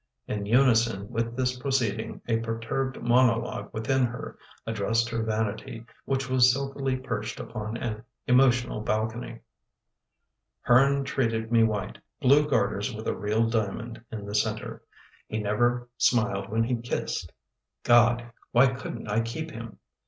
[0.27, 4.35] In unison with this proceeding a perturbed monologue within her
[4.65, 9.41] addressed her vanity which was silkily perched upon an emotional balcony."
[10.61, 14.81] Hearn treated me white— blue garters with a real diamond in the center—
[15.29, 17.33] he never smiled when he kissed [«7] Be—
[18.23, 18.31] Gad.
[18.53, 19.77] why anfcbrt I keep him?